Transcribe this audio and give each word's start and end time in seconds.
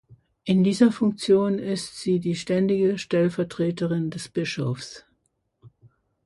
In 0.45 0.63
dieser 0.63 0.91
Funktion 0.91 1.59
ist 1.59 1.99
sie 2.01 2.19
die 2.19 2.33
ständige 2.33 2.97
Stellvertreterin 2.97 4.09
des 4.09 4.29
Bischofs. 4.29 5.05